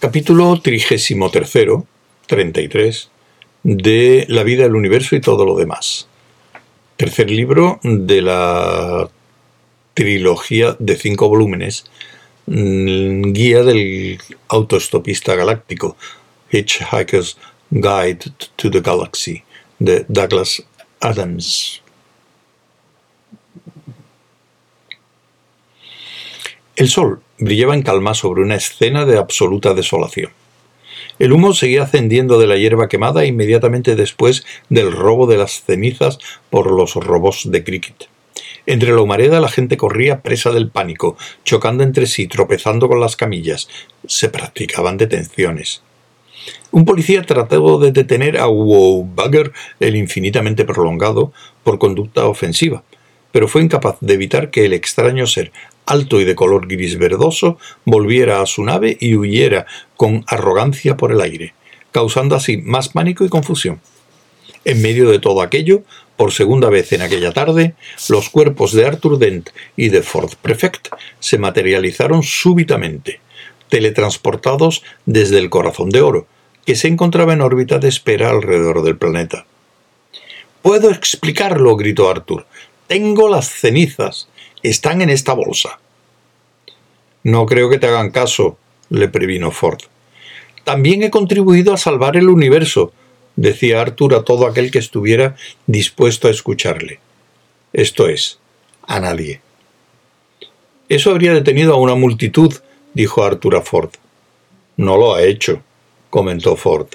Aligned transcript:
Capítulo 0.00 0.60
33, 0.60 1.16
33 2.28 3.10
de 3.64 4.26
La 4.28 4.44
vida, 4.44 4.64
el 4.64 4.76
universo 4.76 5.16
y 5.16 5.20
todo 5.20 5.44
lo 5.44 5.56
demás. 5.56 6.06
Tercer 6.96 7.28
libro 7.28 7.80
de 7.82 8.22
la 8.22 9.10
trilogía 9.94 10.76
de 10.78 10.94
cinco 10.94 11.28
volúmenes, 11.28 11.86
mm, 12.46 13.32
Guía 13.32 13.64
del 13.64 14.20
autoestopista 14.46 15.34
galáctico, 15.34 15.96
Hitchhiker's 16.52 17.36
Guide 17.68 18.20
to 18.54 18.70
the 18.70 18.80
Galaxy, 18.80 19.42
de 19.80 20.06
Douglas 20.06 20.62
Adams. 21.00 21.82
El 26.76 26.88
sol 26.88 27.20
brillaba 27.38 27.74
en 27.74 27.82
calma 27.82 28.14
sobre 28.14 28.42
una 28.42 28.56
escena 28.56 29.04
de 29.04 29.18
absoluta 29.18 29.74
desolación. 29.74 30.32
El 31.18 31.32
humo 31.32 31.52
seguía 31.52 31.82
ascendiendo 31.82 32.38
de 32.38 32.46
la 32.46 32.56
hierba 32.56 32.88
quemada 32.88 33.24
inmediatamente 33.24 33.96
después 33.96 34.44
del 34.68 34.92
robo 34.92 35.26
de 35.26 35.36
las 35.36 35.64
cenizas 35.64 36.18
por 36.50 36.70
los 36.70 36.94
robots 36.94 37.50
de 37.50 37.64
cricket. 37.64 38.08
Entre 38.66 38.92
la 38.92 39.00
humareda 39.00 39.40
la 39.40 39.48
gente 39.48 39.76
corría 39.76 40.20
presa 40.20 40.52
del 40.52 40.70
pánico, 40.70 41.16
chocando 41.44 41.82
entre 41.82 42.06
sí, 42.06 42.28
tropezando 42.28 42.88
con 42.88 43.00
las 43.00 43.16
camillas. 43.16 43.68
Se 44.06 44.28
practicaban 44.28 44.96
detenciones. 44.96 45.82
Un 46.70 46.84
policía 46.84 47.22
trató 47.22 47.78
de 47.78 47.92
detener 47.92 48.38
a 48.38 48.46
Wowbugger, 48.46 49.52
el 49.80 49.96
infinitamente 49.96 50.64
prolongado, 50.64 51.32
por 51.64 51.78
conducta 51.78 52.26
ofensiva, 52.26 52.84
pero 53.32 53.48
fue 53.48 53.62
incapaz 53.62 53.96
de 54.00 54.14
evitar 54.14 54.50
que 54.50 54.66
el 54.66 54.72
extraño 54.72 55.26
ser, 55.26 55.52
alto 55.88 56.20
y 56.20 56.24
de 56.24 56.34
color 56.34 56.68
gris 56.68 56.98
verdoso, 56.98 57.58
volviera 57.84 58.40
a 58.40 58.46
su 58.46 58.62
nave 58.62 58.96
y 59.00 59.16
huyera 59.16 59.66
con 59.96 60.24
arrogancia 60.26 60.96
por 60.96 61.12
el 61.12 61.20
aire, 61.20 61.54
causando 61.92 62.36
así 62.36 62.58
más 62.58 62.90
pánico 62.90 63.24
y 63.24 63.28
confusión. 63.28 63.80
En 64.64 64.82
medio 64.82 65.10
de 65.10 65.18
todo 65.18 65.42
aquello, 65.42 65.82
por 66.16 66.32
segunda 66.32 66.68
vez 66.68 66.92
en 66.92 67.02
aquella 67.02 67.32
tarde, 67.32 67.74
los 68.08 68.28
cuerpos 68.28 68.72
de 68.72 68.86
Arthur 68.86 69.18
Dent 69.18 69.50
y 69.76 69.88
de 69.88 70.02
Ford 70.02 70.32
Prefect 70.42 70.88
se 71.20 71.38
materializaron 71.38 72.22
súbitamente, 72.22 73.20
teletransportados 73.68 74.82
desde 75.06 75.38
el 75.38 75.48
corazón 75.48 75.90
de 75.90 76.00
oro, 76.00 76.26
que 76.66 76.76
se 76.76 76.88
encontraba 76.88 77.32
en 77.32 77.40
órbita 77.40 77.78
de 77.78 77.88
espera 77.88 78.30
alrededor 78.30 78.82
del 78.82 78.98
planeta. 78.98 79.46
Puedo 80.60 80.90
explicarlo, 80.90 81.76
gritó 81.76 82.10
Arthur. 82.10 82.46
Tengo 82.88 83.28
las 83.28 83.48
cenizas. 83.48 84.28
Están 84.62 85.02
en 85.02 85.08
esta 85.08 85.32
bolsa. 85.32 85.78
No 87.22 87.46
creo 87.46 87.68
que 87.68 87.78
te 87.78 87.86
hagan 87.86 88.10
caso, 88.10 88.58
le 88.90 89.08
previno 89.08 89.50
Ford. 89.50 89.80
También 90.64 91.02
he 91.02 91.10
contribuido 91.10 91.72
a 91.72 91.78
salvar 91.78 92.16
el 92.16 92.28
universo, 92.28 92.92
decía 93.36 93.80
Arthur 93.80 94.14
a 94.14 94.24
todo 94.24 94.46
aquel 94.46 94.70
que 94.70 94.78
estuviera 94.78 95.36
dispuesto 95.66 96.28
a 96.28 96.30
escucharle. 96.30 97.00
Esto 97.72 98.08
es, 98.08 98.38
a 98.86 99.00
nadie. 99.00 99.40
Eso 100.88 101.10
habría 101.10 101.34
detenido 101.34 101.74
a 101.74 101.78
una 101.78 101.94
multitud, 101.94 102.54
dijo 102.94 103.22
Arthur 103.22 103.56
a 103.56 103.62
Ford. 103.62 103.90
No 104.76 104.96
lo 104.96 105.14
ha 105.14 105.22
hecho, 105.22 105.62
comentó 106.10 106.56
Ford. 106.56 106.88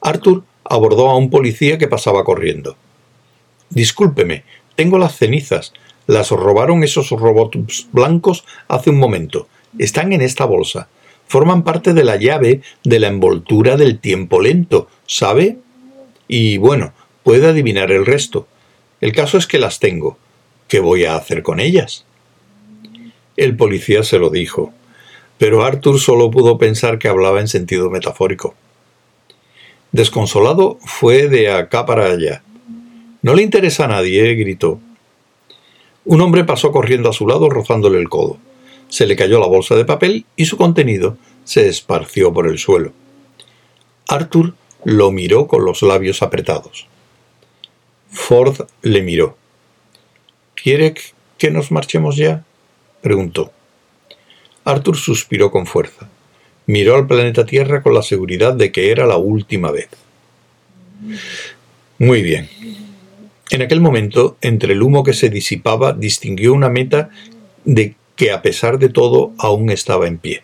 Arthur 0.00 0.44
abordó 0.64 1.10
a 1.10 1.16
un 1.16 1.30
policía 1.30 1.78
que 1.78 1.88
pasaba 1.88 2.24
corriendo. 2.24 2.76
Discúlpeme, 3.70 4.44
tengo 4.76 4.98
las 4.98 5.16
cenizas. 5.16 5.72
Las 6.06 6.30
robaron 6.30 6.82
esos 6.84 7.10
robots 7.10 7.88
blancos 7.92 8.44
hace 8.68 8.90
un 8.90 8.98
momento. 8.98 9.48
Están 9.78 10.12
en 10.12 10.20
esta 10.20 10.44
bolsa. 10.44 10.88
Forman 11.26 11.62
parte 11.62 11.94
de 11.94 12.04
la 12.04 12.16
llave 12.16 12.60
de 12.84 12.98
la 12.98 13.08
envoltura 13.08 13.76
del 13.76 13.98
tiempo 13.98 14.40
lento, 14.40 14.88
¿sabe? 15.06 15.58
Y 16.28 16.58
bueno, 16.58 16.92
puede 17.22 17.46
adivinar 17.46 17.90
el 17.90 18.04
resto. 18.04 18.46
El 19.00 19.12
caso 19.12 19.38
es 19.38 19.46
que 19.46 19.58
las 19.58 19.78
tengo. 19.78 20.18
¿Qué 20.68 20.80
voy 20.80 21.04
a 21.04 21.16
hacer 21.16 21.42
con 21.42 21.60
ellas? 21.60 22.04
El 23.36 23.56
policía 23.56 24.02
se 24.02 24.18
lo 24.18 24.30
dijo 24.30 24.72
pero 25.42 25.64
Arthur 25.64 25.98
solo 25.98 26.30
pudo 26.30 26.56
pensar 26.56 27.00
que 27.00 27.08
hablaba 27.08 27.40
en 27.40 27.48
sentido 27.48 27.90
metafórico. 27.90 28.54
Desconsolado, 29.90 30.78
fue 30.84 31.26
de 31.26 31.50
acá 31.50 31.84
para 31.84 32.06
allá. 32.06 32.44
No 33.22 33.34
le 33.34 33.42
interesa 33.42 33.86
a 33.86 33.88
nadie, 33.88 34.36
gritó. 34.36 34.78
Un 36.04 36.20
hombre 36.20 36.44
pasó 36.44 36.72
corriendo 36.72 37.08
a 37.08 37.12
su 37.12 37.26
lado 37.26 37.48
rozándole 37.48 37.98
el 37.98 38.08
codo. 38.08 38.38
Se 38.88 39.06
le 39.06 39.16
cayó 39.16 39.38
la 39.38 39.46
bolsa 39.46 39.74
de 39.74 39.84
papel 39.84 40.26
y 40.36 40.46
su 40.46 40.56
contenido 40.56 41.16
se 41.44 41.68
esparció 41.68 42.32
por 42.32 42.46
el 42.46 42.58
suelo. 42.58 42.92
Arthur 44.08 44.54
lo 44.84 45.10
miró 45.12 45.46
con 45.46 45.64
los 45.64 45.82
labios 45.82 46.22
apretados. 46.22 46.86
Ford 48.10 48.66
le 48.82 49.02
miró. 49.02 49.36
¿Quiere 50.54 50.94
que 51.38 51.50
nos 51.50 51.70
marchemos 51.70 52.16
ya? 52.16 52.44
preguntó. 53.00 53.52
Arthur 54.64 54.96
suspiró 54.96 55.50
con 55.50 55.66
fuerza. 55.66 56.08
Miró 56.66 56.94
al 56.94 57.06
planeta 57.06 57.46
Tierra 57.46 57.82
con 57.82 57.94
la 57.94 58.02
seguridad 58.02 58.54
de 58.54 58.70
que 58.70 58.90
era 58.90 59.06
la 59.06 59.16
última 59.16 59.70
vez. 59.70 59.88
Muy 61.98 62.22
bien. 62.22 62.48
En 63.52 63.60
aquel 63.60 63.82
momento, 63.82 64.38
entre 64.40 64.72
el 64.72 64.82
humo 64.82 65.04
que 65.04 65.12
se 65.12 65.28
disipaba, 65.28 65.92
distinguió 65.92 66.54
una 66.54 66.70
meta 66.70 67.10
de 67.66 67.96
que 68.16 68.30
a 68.30 68.40
pesar 68.40 68.78
de 68.78 68.88
todo 68.88 69.32
aún 69.36 69.68
estaba 69.68 70.08
en 70.08 70.16
pie. 70.16 70.42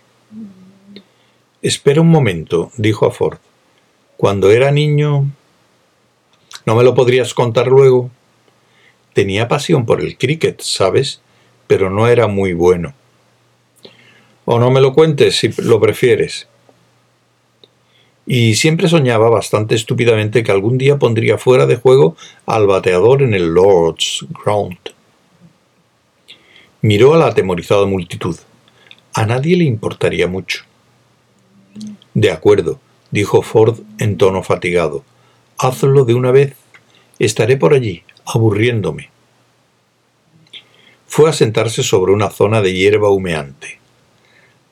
Espera 1.62 2.02
un 2.02 2.10
momento, 2.10 2.70
dijo 2.76 3.06
a 3.06 3.10
Ford. 3.10 3.38
Cuando 4.18 4.50
era 4.50 4.70
niño... 4.72 5.24
¿No 6.66 6.74
me 6.74 6.84
lo 6.84 6.94
podrías 6.94 7.32
contar 7.32 7.68
luego? 7.68 8.10
Tenía 9.14 9.48
pasión 9.48 9.86
por 9.86 10.02
el 10.02 10.18
cricket, 10.18 10.60
¿sabes? 10.60 11.22
Pero 11.66 11.88
no 11.88 12.08
era 12.08 12.26
muy 12.26 12.52
bueno. 12.52 12.92
O 14.44 14.58
no 14.58 14.70
me 14.70 14.82
lo 14.82 14.92
cuentes 14.92 15.38
si 15.38 15.48
lo 15.62 15.80
prefieres. 15.80 16.46
Y 18.30 18.56
siempre 18.56 18.88
soñaba 18.88 19.30
bastante 19.30 19.74
estúpidamente 19.74 20.42
que 20.42 20.52
algún 20.52 20.76
día 20.76 20.98
pondría 20.98 21.38
fuera 21.38 21.64
de 21.64 21.76
juego 21.76 22.14
al 22.44 22.66
bateador 22.66 23.22
en 23.22 23.32
el 23.32 23.54
Lord's 23.54 24.26
Ground. 24.44 24.76
Miró 26.82 27.14
a 27.14 27.16
la 27.16 27.28
atemorizada 27.28 27.86
multitud. 27.86 28.36
A 29.14 29.24
nadie 29.24 29.56
le 29.56 29.64
importaría 29.64 30.28
mucho. 30.28 30.64
De 32.12 32.30
acuerdo, 32.30 32.78
dijo 33.10 33.40
Ford 33.40 33.80
en 33.98 34.18
tono 34.18 34.42
fatigado. 34.42 35.04
Hazlo 35.56 36.04
de 36.04 36.12
una 36.12 36.30
vez. 36.30 36.54
Estaré 37.18 37.56
por 37.56 37.72
allí, 37.72 38.02
aburriéndome. 38.26 39.08
Fue 41.06 41.30
a 41.30 41.32
sentarse 41.32 41.82
sobre 41.82 42.12
una 42.12 42.28
zona 42.28 42.60
de 42.60 42.74
hierba 42.74 43.08
humeante. 43.08 43.78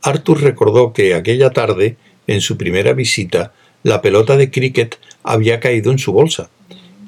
Arthur 0.02 0.42
recordó 0.42 0.92
que 0.92 1.14
aquella 1.14 1.54
tarde, 1.54 1.96
en 2.26 2.40
su 2.40 2.56
primera 2.56 2.92
visita, 2.92 3.52
la 3.82 4.02
pelota 4.02 4.36
de 4.36 4.50
cricket 4.50 4.98
había 5.22 5.60
caído 5.60 5.92
en 5.92 5.98
su 5.98 6.12
bolsa, 6.12 6.50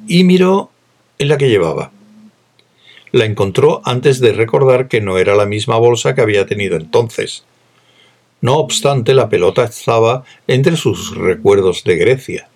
y 0.06 0.24
miró 0.24 0.70
en 1.18 1.28
la 1.28 1.36
que 1.36 1.48
llevaba. 1.48 1.90
La 3.10 3.24
encontró 3.24 3.80
antes 3.84 4.20
de 4.20 4.32
recordar 4.32 4.88
que 4.88 5.00
no 5.00 5.18
era 5.18 5.34
la 5.34 5.46
misma 5.46 5.76
bolsa 5.78 6.14
que 6.14 6.20
había 6.20 6.46
tenido 6.46 6.76
entonces. 6.76 7.44
No 8.40 8.58
obstante, 8.58 9.14
la 9.14 9.28
pelota 9.28 9.64
estaba 9.64 10.24
entre 10.46 10.76
sus 10.76 11.16
recuerdos 11.16 11.82
de 11.84 11.96
Grecia. 11.96 12.48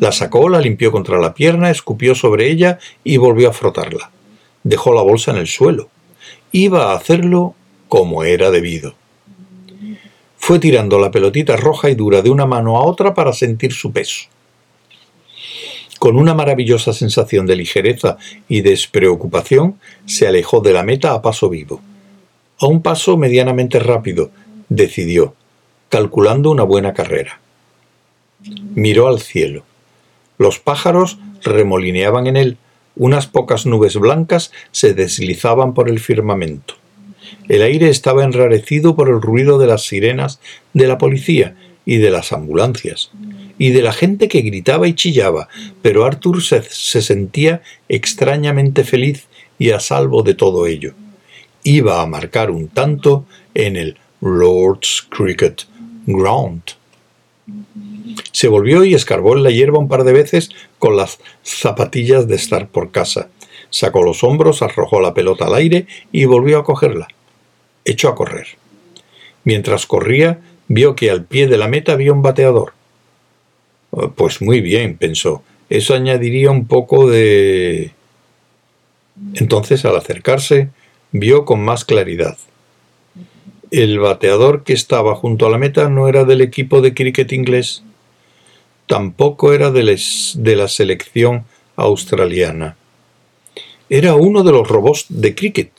La 0.00 0.12
sacó, 0.12 0.48
la 0.48 0.60
limpió 0.60 0.92
contra 0.92 1.18
la 1.18 1.34
pierna, 1.34 1.70
escupió 1.70 2.14
sobre 2.14 2.50
ella 2.50 2.78
y 3.02 3.16
volvió 3.16 3.50
a 3.50 3.52
frotarla. 3.52 4.10
Dejó 4.62 4.94
la 4.94 5.02
bolsa 5.02 5.32
en 5.32 5.38
el 5.38 5.48
suelo. 5.48 5.88
Iba 6.52 6.92
a 6.92 6.96
hacerlo 6.96 7.54
como 7.88 8.24
era 8.24 8.50
debido. 8.50 8.94
Fue 10.46 10.58
tirando 10.58 10.98
la 10.98 11.10
pelotita 11.10 11.56
roja 11.56 11.88
y 11.88 11.94
dura 11.94 12.20
de 12.20 12.28
una 12.28 12.44
mano 12.44 12.76
a 12.76 12.84
otra 12.84 13.14
para 13.14 13.32
sentir 13.32 13.72
su 13.72 13.92
peso. 13.92 14.26
Con 15.98 16.18
una 16.18 16.34
maravillosa 16.34 16.92
sensación 16.92 17.46
de 17.46 17.56
ligereza 17.56 18.18
y 18.46 18.60
despreocupación, 18.60 19.80
se 20.04 20.26
alejó 20.26 20.60
de 20.60 20.74
la 20.74 20.82
meta 20.82 21.14
a 21.14 21.22
paso 21.22 21.48
vivo. 21.48 21.80
A 22.60 22.66
un 22.66 22.82
paso 22.82 23.16
medianamente 23.16 23.78
rápido, 23.78 24.32
decidió, 24.68 25.34
calculando 25.88 26.50
una 26.50 26.64
buena 26.64 26.92
carrera. 26.92 27.40
Miró 28.74 29.08
al 29.08 29.20
cielo. 29.20 29.64
Los 30.36 30.58
pájaros 30.58 31.16
remolineaban 31.42 32.26
en 32.26 32.36
él, 32.36 32.58
unas 32.96 33.26
pocas 33.26 33.64
nubes 33.64 33.96
blancas 33.96 34.52
se 34.72 34.92
deslizaban 34.92 35.72
por 35.72 35.88
el 35.88 36.00
firmamento. 36.00 36.74
El 37.48 37.62
aire 37.62 37.88
estaba 37.88 38.24
enrarecido 38.24 38.96
por 38.96 39.08
el 39.08 39.20
ruido 39.20 39.58
de 39.58 39.66
las 39.66 39.84
sirenas 39.84 40.40
de 40.72 40.86
la 40.86 40.98
policía 40.98 41.54
y 41.86 41.98
de 41.98 42.10
las 42.10 42.32
ambulancias, 42.32 43.10
y 43.58 43.70
de 43.70 43.82
la 43.82 43.92
gente 43.92 44.28
que 44.28 44.40
gritaba 44.40 44.88
y 44.88 44.94
chillaba, 44.94 45.48
pero 45.82 46.04
Arthur 46.04 46.42
se, 46.42 46.62
sentía 46.62 47.62
extrañamente 47.88 48.84
feliz 48.84 49.26
y 49.58 49.70
a 49.70 49.80
salvo 49.80 50.22
de 50.22 50.34
todo 50.34 50.66
ello. 50.66 50.94
Iba 51.62 52.02
a 52.02 52.06
marcar 52.06 52.50
un 52.50 52.68
tanto 52.68 53.26
en 53.54 53.76
el 53.76 53.96
Lord's 54.20 55.06
Cricket 55.10 55.62
ground. 56.06 56.62
Se 58.32 58.48
volvió 58.48 58.84
y 58.84 58.94
escarbó 58.94 59.36
en 59.36 59.42
la 59.42 59.50
hierba 59.50 59.78
un 59.78 59.88
par 59.88 60.04
de 60.04 60.12
veces 60.12 60.50
con 60.78 60.96
las 60.96 61.18
zapatillas 61.42 62.26
de 62.26 62.36
estar 62.36 62.68
por 62.68 62.90
casa. 62.90 63.28
Sacó 63.70 64.02
los 64.02 64.24
hombros, 64.24 64.62
arrojó 64.62 65.00
la 65.00 65.14
pelota 65.14 65.46
al 65.46 65.54
aire 65.54 65.86
y 66.12 66.24
volvió 66.24 66.58
a 66.58 66.64
cogerla. 66.64 67.08
Echó 67.84 68.08
a 68.08 68.14
correr. 68.14 68.46
Mientras 69.44 69.86
corría, 69.86 70.40
vio 70.68 70.94
que 70.96 71.10
al 71.10 71.24
pie 71.24 71.46
de 71.46 71.58
la 71.58 71.68
meta 71.68 71.92
había 71.92 72.12
un 72.12 72.22
bateador. 72.22 72.72
Oh, 73.90 74.10
pues 74.10 74.40
muy 74.40 74.60
bien, 74.60 74.96
pensó. 74.96 75.42
Eso 75.68 75.94
añadiría 75.94 76.50
un 76.50 76.66
poco 76.66 77.08
de... 77.08 77.92
Entonces, 79.34 79.84
al 79.84 79.96
acercarse, 79.96 80.70
vio 81.12 81.44
con 81.44 81.64
más 81.64 81.84
claridad. 81.84 82.36
El 83.70 83.98
bateador 83.98 84.64
que 84.64 84.72
estaba 84.72 85.14
junto 85.14 85.46
a 85.46 85.50
la 85.50 85.58
meta 85.58 85.88
no 85.88 86.08
era 86.08 86.24
del 86.24 86.40
equipo 86.40 86.80
de 86.80 86.94
cricket 86.94 87.32
inglés, 87.32 87.82
tampoco 88.86 89.52
era 89.52 89.70
de, 89.70 89.82
la 90.56 90.68
selección 90.68 91.44
australiana. 91.76 92.76
Era 93.88 94.14
uno 94.14 94.42
de 94.42 94.52
los 94.52 94.68
robots 94.68 95.06
de 95.08 95.34
cricket, 95.34 95.72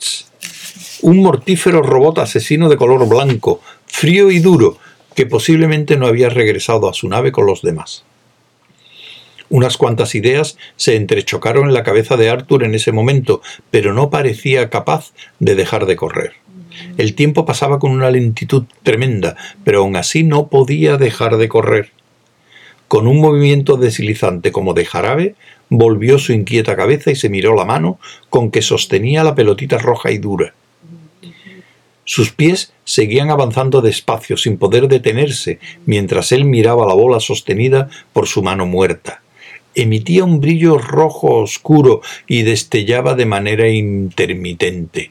un 1.02 1.18
mortífero 1.18 1.82
robot 1.82 2.18
asesino 2.18 2.68
de 2.68 2.76
color 2.76 3.08
blanco, 3.08 3.60
frío 3.86 4.30
y 4.30 4.38
duro, 4.38 4.78
que 5.14 5.26
posiblemente 5.26 5.96
no 5.96 6.06
había 6.06 6.28
regresado 6.28 6.88
a 6.88 6.94
su 6.94 7.08
nave 7.08 7.32
con 7.32 7.46
los 7.46 7.62
demás. 7.62 8.04
Unas 9.48 9.76
cuantas 9.76 10.14
ideas 10.14 10.58
se 10.76 10.96
entrechocaron 10.96 11.68
en 11.68 11.74
la 11.74 11.84
cabeza 11.84 12.16
de 12.16 12.30
Arthur 12.30 12.64
en 12.64 12.74
ese 12.74 12.92
momento, 12.92 13.42
pero 13.70 13.94
no 13.94 14.10
parecía 14.10 14.70
capaz 14.70 15.12
de 15.38 15.54
dejar 15.54 15.86
de 15.86 15.96
correr. 15.96 16.34
El 16.98 17.14
tiempo 17.14 17.46
pasaba 17.46 17.78
con 17.78 17.92
una 17.92 18.10
lentitud 18.10 18.64
tremenda, 18.82 19.36
pero 19.64 19.80
aún 19.80 19.96
así 19.96 20.24
no 20.24 20.48
podía 20.48 20.96
dejar 20.96 21.36
de 21.36 21.48
correr. 21.48 21.92
Con 22.88 23.06
un 23.06 23.20
movimiento 23.20 23.76
deslizante 23.76 24.52
como 24.52 24.74
de 24.74 24.84
jarabe, 24.84 25.34
volvió 25.68 26.18
su 26.18 26.32
inquieta 26.32 26.76
cabeza 26.76 27.10
y 27.10 27.16
se 27.16 27.28
miró 27.28 27.54
la 27.54 27.64
mano 27.64 27.98
con 28.30 28.50
que 28.50 28.62
sostenía 28.62 29.24
la 29.24 29.34
pelotita 29.34 29.78
roja 29.78 30.10
y 30.10 30.18
dura. 30.18 30.54
Sus 32.06 32.30
pies 32.30 32.72
seguían 32.84 33.30
avanzando 33.30 33.82
despacio, 33.82 34.36
sin 34.36 34.58
poder 34.58 34.86
detenerse, 34.86 35.58
mientras 35.86 36.30
él 36.30 36.44
miraba 36.44 36.86
la 36.86 36.94
bola 36.94 37.18
sostenida 37.18 37.90
por 38.12 38.28
su 38.28 38.42
mano 38.42 38.64
muerta. 38.64 39.22
Emitía 39.74 40.24
un 40.24 40.40
brillo 40.40 40.78
rojo 40.78 41.34
oscuro 41.34 42.00
y 42.28 42.42
destellaba 42.42 43.14
de 43.14 43.26
manera 43.26 43.68
intermitente. 43.68 45.10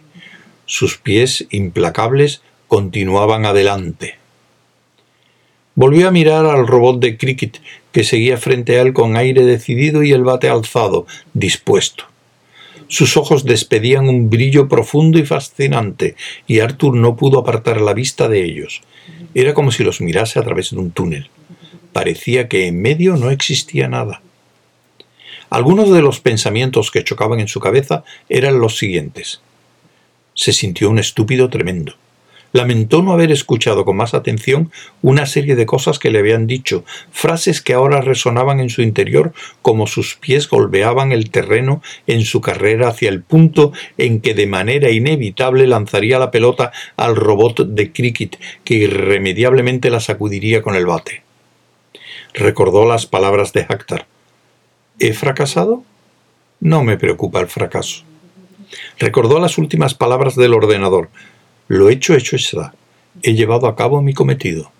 Sus 0.65 0.97
pies 0.97 1.45
implacables 1.51 2.41
continuaban 2.67 3.45
adelante. 3.45 4.15
Volvió 5.75 6.07
a 6.07 6.11
mirar 6.11 6.45
al 6.45 6.65
robot 6.65 7.01
de 7.01 7.17
cricket 7.17 7.59
que 7.91 8.05
seguía 8.05 8.37
frente 8.37 8.79
a 8.79 8.81
él 8.81 8.93
con 8.93 9.17
aire 9.17 9.43
decidido 9.43 10.01
y 10.01 10.13
el 10.13 10.23
bate 10.23 10.47
alzado, 10.47 11.05
dispuesto. 11.33 12.05
Sus 12.87 13.17
ojos 13.17 13.45
despedían 13.45 14.07
un 14.07 14.29
brillo 14.29 14.67
profundo 14.67 15.17
y 15.17 15.25
fascinante, 15.25 16.15
y 16.47 16.59
Arthur 16.59 16.95
no 16.95 17.15
pudo 17.15 17.39
apartar 17.39 17.81
la 17.81 17.93
vista 17.93 18.27
de 18.27 18.43
ellos. 18.43 18.81
Era 19.33 19.53
como 19.53 19.71
si 19.71 19.83
los 19.83 20.01
mirase 20.01 20.39
a 20.39 20.43
través 20.43 20.71
de 20.71 20.77
un 20.77 20.91
túnel. 20.91 21.29
Parecía 21.93 22.47
que 22.47 22.67
en 22.67 22.81
medio 22.81 23.15
no 23.17 23.31
existía 23.31 23.87
nada. 23.87 24.21
Algunos 25.49 25.91
de 25.91 26.01
los 26.01 26.19
pensamientos 26.19 26.91
que 26.91 27.03
chocaban 27.03 27.39
en 27.39 27.47
su 27.47 27.59
cabeza 27.59 28.03
eran 28.29 28.59
los 28.59 28.77
siguientes. 28.77 29.41
Se 30.33 30.53
sintió 30.53 30.89
un 30.89 30.99
estúpido 30.99 31.49
tremendo. 31.49 31.95
Lamentó 32.55 33.01
no 33.01 33.11
haber 33.11 33.33
escuchado 33.33 33.83
con 33.83 33.97
más 33.97 34.13
atención 34.13 34.71
una 35.01 35.25
serie 35.25 35.57
de 35.57 35.65
cosas 35.65 35.99
que 35.99 36.09
le 36.09 36.19
habían 36.19 36.47
dicho, 36.47 36.85
frases 37.11 37.61
que 37.61 37.73
ahora 37.73 37.99
resonaban 37.99 38.61
en 38.61 38.69
su 38.69 38.81
interior 38.81 39.33
como 39.61 39.87
sus 39.87 40.15
pies 40.15 40.47
golpeaban 40.47 41.11
el 41.11 41.31
terreno 41.31 41.81
en 42.07 42.23
su 42.23 42.39
carrera 42.39 42.87
hacia 42.87 43.09
el 43.09 43.21
punto 43.21 43.73
en 43.97 44.21
que 44.21 44.33
de 44.33 44.47
manera 44.47 44.89
inevitable 44.89 45.67
lanzaría 45.67 46.17
la 46.17 46.31
pelota 46.31 46.71
al 46.95 47.17
robot 47.17 47.67
de 47.67 47.91
cricket 47.91 48.39
que 48.63 48.75
irremediablemente 48.75 49.89
la 49.89 49.99
sacudiría 49.99 50.61
con 50.61 50.75
el 50.75 50.85
bate. 50.85 51.23
Recordó 52.33 52.87
las 52.87 53.05
palabras 53.05 53.51
de 53.51 53.65
Hector. 53.67 54.05
¿He 54.99 55.11
fracasado? 55.11 55.83
No 56.61 56.85
me 56.85 56.95
preocupa 56.95 57.41
el 57.41 57.47
fracaso. 57.47 58.05
Recordó 58.97 59.41
las 59.41 59.57
últimas 59.57 59.93
palabras 59.93 60.37
del 60.37 60.53
ordenador. 60.53 61.09
Lo 61.67 61.89
hecho, 61.89 62.13
hecho 62.13 62.35
está. 62.35 62.73
He 63.23 63.33
llevado 63.33 63.67
a 63.67 63.75
cabo 63.75 64.01
mi 64.01 64.13
cometido. 64.13 64.71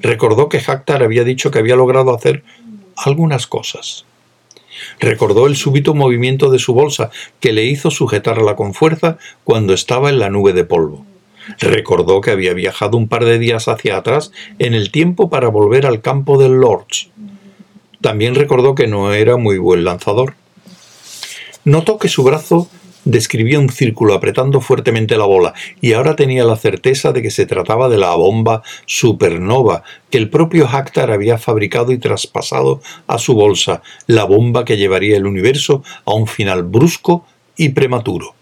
Recordó 0.00 0.48
que 0.48 0.58
Hactar 0.58 1.02
había 1.02 1.24
dicho 1.24 1.50
que 1.50 1.58
había 1.58 1.76
logrado 1.76 2.14
hacer 2.14 2.42
algunas 2.96 3.46
cosas. 3.46 4.04
Recordó 5.00 5.46
el 5.46 5.56
súbito 5.56 5.94
movimiento 5.94 6.50
de 6.50 6.58
su 6.58 6.74
bolsa 6.74 7.10
que 7.40 7.52
le 7.52 7.64
hizo 7.64 7.90
sujetarla 7.90 8.54
con 8.54 8.74
fuerza 8.74 9.18
cuando 9.44 9.74
estaba 9.74 10.08
en 10.08 10.18
la 10.18 10.30
nube 10.30 10.52
de 10.52 10.64
polvo. 10.64 11.04
Recordó 11.58 12.20
que 12.20 12.30
había 12.30 12.52
viajado 12.52 12.96
un 12.96 13.08
par 13.08 13.24
de 13.24 13.38
días 13.38 13.68
hacia 13.68 13.96
atrás 13.96 14.32
en 14.58 14.74
el 14.74 14.90
tiempo 14.90 15.30
para 15.30 15.48
volver 15.48 15.86
al 15.86 16.00
campo 16.00 16.38
del 16.38 16.52
Lords. 16.52 17.08
También 18.00 18.34
recordó 18.34 18.74
que 18.74 18.86
no 18.86 19.12
era 19.12 19.36
muy 19.36 19.58
buen 19.58 19.84
lanzador. 19.84 20.34
Notó 21.64 21.98
que 21.98 22.08
su 22.08 22.22
brazo 22.22 22.68
describía 23.04 23.58
un 23.58 23.70
círculo 23.70 24.14
apretando 24.14 24.60
fuertemente 24.60 25.16
la 25.16 25.24
bola 25.24 25.54
y 25.80 25.92
ahora 25.92 26.16
tenía 26.16 26.44
la 26.44 26.56
certeza 26.56 27.12
de 27.12 27.22
que 27.22 27.30
se 27.30 27.46
trataba 27.46 27.88
de 27.88 27.98
la 27.98 28.14
bomba 28.14 28.62
supernova 28.86 29.82
que 30.10 30.18
el 30.18 30.30
propio 30.30 30.66
Hactar 30.66 31.10
había 31.10 31.38
fabricado 31.38 31.92
y 31.92 31.98
traspasado 31.98 32.80
a 33.06 33.18
su 33.18 33.34
bolsa, 33.34 33.82
la 34.06 34.24
bomba 34.24 34.64
que 34.64 34.76
llevaría 34.76 35.16
el 35.16 35.26
universo 35.26 35.82
a 36.04 36.14
un 36.14 36.26
final 36.26 36.64
brusco 36.64 37.26
y 37.56 37.70
prematuro. 37.70 38.34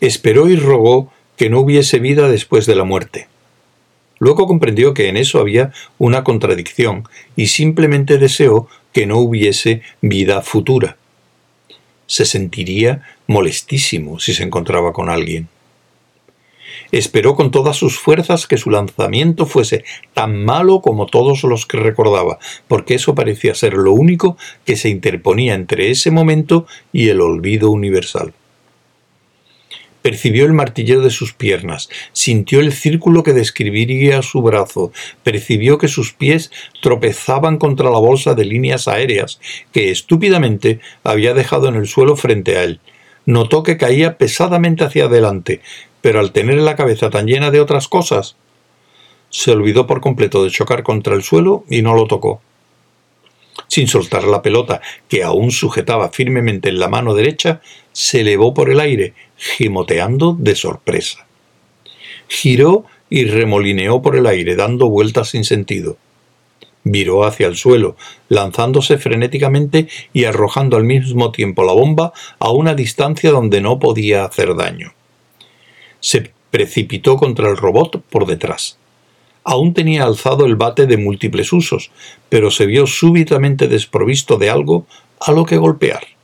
Esperó 0.00 0.48
y 0.48 0.56
rogó 0.56 1.10
que 1.36 1.48
no 1.48 1.60
hubiese 1.60 1.98
vida 1.98 2.28
después 2.28 2.66
de 2.66 2.76
la 2.76 2.84
muerte. 2.84 3.28
Luego 4.18 4.46
comprendió 4.46 4.94
que 4.94 5.08
en 5.08 5.16
eso 5.16 5.40
había 5.40 5.72
una 5.98 6.24
contradicción 6.24 7.06
y 7.34 7.48
simplemente 7.48 8.18
deseó 8.18 8.68
que 8.92 9.06
no 9.06 9.18
hubiese 9.18 9.82
vida 10.00 10.40
futura 10.40 10.96
se 12.06 12.24
sentiría 12.24 13.02
molestísimo 13.26 14.18
si 14.18 14.34
se 14.34 14.42
encontraba 14.42 14.92
con 14.92 15.08
alguien. 15.08 15.48
Esperó 16.92 17.34
con 17.34 17.50
todas 17.50 17.76
sus 17.76 17.98
fuerzas 17.98 18.46
que 18.46 18.58
su 18.58 18.70
lanzamiento 18.70 19.46
fuese 19.46 19.84
tan 20.14 20.44
malo 20.44 20.80
como 20.80 21.06
todos 21.06 21.42
los 21.42 21.66
que 21.66 21.78
recordaba, 21.78 22.38
porque 22.68 22.94
eso 22.94 23.14
parecía 23.14 23.54
ser 23.54 23.74
lo 23.74 23.92
único 23.92 24.36
que 24.64 24.76
se 24.76 24.88
interponía 24.88 25.54
entre 25.54 25.90
ese 25.90 26.10
momento 26.10 26.66
y 26.92 27.08
el 27.08 27.20
olvido 27.20 27.70
universal. 27.70 28.32
Percibió 30.06 30.44
el 30.44 30.52
martilleo 30.52 31.00
de 31.00 31.10
sus 31.10 31.32
piernas, 31.32 31.88
sintió 32.12 32.60
el 32.60 32.72
círculo 32.72 33.24
que 33.24 33.32
describiría 33.32 34.22
su 34.22 34.40
brazo, 34.40 34.92
percibió 35.24 35.78
que 35.78 35.88
sus 35.88 36.12
pies 36.12 36.52
tropezaban 36.80 37.56
contra 37.58 37.90
la 37.90 37.98
bolsa 37.98 38.34
de 38.34 38.44
líneas 38.44 38.86
aéreas 38.86 39.40
que 39.72 39.90
estúpidamente 39.90 40.78
había 41.02 41.34
dejado 41.34 41.66
en 41.66 41.74
el 41.74 41.88
suelo 41.88 42.14
frente 42.14 42.56
a 42.56 42.62
él. 42.62 42.78
Notó 43.24 43.64
que 43.64 43.78
caía 43.78 44.16
pesadamente 44.16 44.84
hacia 44.84 45.06
adelante, 45.06 45.60
pero 46.02 46.20
al 46.20 46.30
tener 46.30 46.58
la 46.58 46.76
cabeza 46.76 47.10
tan 47.10 47.26
llena 47.26 47.50
de 47.50 47.58
otras 47.58 47.88
cosas, 47.88 48.36
se 49.28 49.50
olvidó 49.50 49.88
por 49.88 50.00
completo 50.00 50.44
de 50.44 50.52
chocar 50.52 50.84
contra 50.84 51.16
el 51.16 51.24
suelo 51.24 51.64
y 51.68 51.82
no 51.82 51.96
lo 51.96 52.06
tocó 52.06 52.40
sin 53.68 53.88
soltar 53.88 54.24
la 54.24 54.42
pelota, 54.42 54.80
que 55.08 55.22
aún 55.22 55.50
sujetaba 55.50 56.10
firmemente 56.10 56.68
en 56.68 56.78
la 56.78 56.88
mano 56.88 57.14
derecha, 57.14 57.60
se 57.92 58.20
elevó 58.20 58.54
por 58.54 58.70
el 58.70 58.80
aire, 58.80 59.14
gimoteando 59.36 60.36
de 60.38 60.54
sorpresa. 60.54 61.26
Giró 62.28 62.84
y 63.08 63.24
remolineó 63.26 64.02
por 64.02 64.16
el 64.16 64.26
aire, 64.26 64.56
dando 64.56 64.88
vueltas 64.88 65.30
sin 65.30 65.44
sentido. 65.44 65.96
Viró 66.82 67.24
hacia 67.24 67.46
el 67.46 67.56
suelo, 67.56 67.96
lanzándose 68.28 68.98
frenéticamente 68.98 69.88
y 70.12 70.24
arrojando 70.24 70.76
al 70.76 70.84
mismo 70.84 71.32
tiempo 71.32 71.64
la 71.64 71.72
bomba 71.72 72.12
a 72.38 72.50
una 72.50 72.74
distancia 72.74 73.30
donde 73.30 73.60
no 73.60 73.78
podía 73.78 74.24
hacer 74.24 74.54
daño. 74.54 74.94
Se 76.00 76.32
precipitó 76.50 77.16
contra 77.16 77.50
el 77.50 77.56
robot 77.56 78.02
por 78.08 78.26
detrás. 78.26 78.78
Aún 79.42 79.74
tenía 79.74 80.04
alzado 80.04 80.46
el 80.46 80.56
bate 80.56 80.86
de 80.86 80.96
múltiples 80.96 81.52
usos, 81.52 81.90
pero 82.28 82.50
se 82.50 82.66
vio 82.66 82.86
súbitamente 82.86 83.68
desprovisto 83.68 84.38
de 84.38 84.50
algo 84.50 84.86
a 85.20 85.32
lo 85.32 85.44
que 85.44 85.56
golpear. 85.56 86.15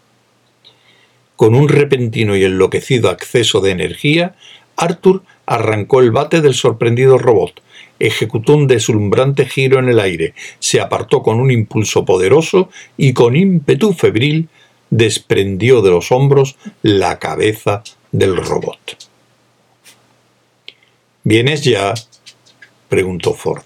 Con 1.43 1.57
un 1.57 1.69
repentino 1.69 2.37
y 2.37 2.45
enloquecido 2.45 3.11
acceso 3.11 3.61
de 3.61 3.73
energía, 3.73 4.37
Arthur 4.77 5.25
arrancó 5.45 5.99
el 5.99 6.13
bate 6.13 6.41
del 6.41 6.55
sorprendido 6.55 7.19
robot, 7.19 7.61
ejecutó 7.99 8.55
un 8.55 8.69
deslumbrante 8.69 9.47
giro 9.47 9.81
en 9.81 9.89
el 9.89 9.99
aire, 9.99 10.35
se 10.61 10.81
apartó 10.81 11.21
con 11.25 11.41
un 11.41 11.51
impulso 11.51 12.05
poderoso 12.05 12.71
y 12.97 13.13
con 13.13 13.35
ímpetu 13.35 13.93
febril 13.93 14.51
desprendió 14.91 15.83
de 15.83 15.91
los 15.91 16.13
hombros 16.13 16.55
la 16.83 17.19
cabeza 17.19 17.83
del 18.13 18.37
robot. 18.37 19.09
¿Vienes 21.25 21.65
ya? 21.65 21.93
preguntó 22.89 23.35
Ford. 23.35 23.65